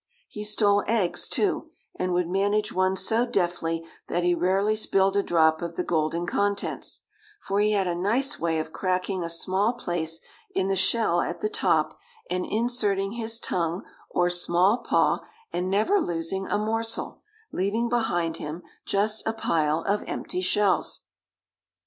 He 0.27 0.43
stole 0.43 0.83
eggs, 0.87 1.29
too, 1.29 1.69
and 1.95 2.11
would 2.11 2.27
manage 2.27 2.73
one 2.73 2.95
so 2.95 3.23
deftly 3.27 3.85
that 4.07 4.23
he 4.23 4.33
rarely 4.33 4.75
spilled 4.75 5.15
a 5.15 5.21
drop 5.21 5.61
of 5.61 5.75
the 5.75 5.83
golden 5.83 6.25
contents, 6.25 7.01
for 7.39 7.59
he 7.59 7.73
had 7.73 7.85
a 7.85 7.93
nice 7.93 8.39
way 8.39 8.57
of 8.57 8.73
cracking 8.73 9.23
a 9.23 9.29
small 9.29 9.73
place 9.73 10.19
in 10.55 10.69
the 10.69 10.75
shell 10.75 11.21
at 11.21 11.41
the 11.41 11.49
top, 11.49 11.99
and 12.31 12.47
inserting 12.47 13.11
his 13.11 13.39
tongue, 13.39 13.83
or 14.09 14.27
small 14.31 14.79
paw, 14.79 15.19
and 15.53 15.69
never 15.69 15.99
losing 15.99 16.47
a 16.47 16.57
morsel, 16.57 17.21
leaving 17.51 17.87
behind 17.87 18.37
him 18.37 18.63
just 18.83 19.21
a 19.27 19.33
pile 19.33 19.83
of 19.83 20.03
empty 20.07 20.41
shells. 20.41 21.01